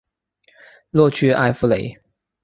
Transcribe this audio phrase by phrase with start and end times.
[0.89, 1.95] 洛屈埃夫雷。